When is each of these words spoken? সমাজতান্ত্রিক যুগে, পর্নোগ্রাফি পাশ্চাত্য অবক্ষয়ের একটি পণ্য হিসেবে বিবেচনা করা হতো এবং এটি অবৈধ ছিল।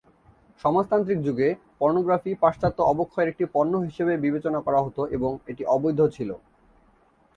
সমাজতান্ত্রিক 0.63 1.19
যুগে, 1.23 1.47
পর্নোগ্রাফি 1.79 2.31
পাশ্চাত্য 2.43 2.79
অবক্ষয়ের 2.83 3.31
একটি 3.31 3.45
পণ্য 3.53 3.73
হিসেবে 3.87 4.13
বিবেচনা 4.17 4.59
করা 4.61 4.79
হতো 4.81 5.01
এবং 5.11 5.31
এটি 5.47 5.63
অবৈধ 5.75 5.99
ছিল। 6.15 6.29